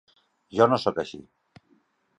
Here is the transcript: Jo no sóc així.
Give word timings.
Jo 0.59 0.69
no 0.71 0.81
sóc 0.85 0.99
així. 1.05 1.23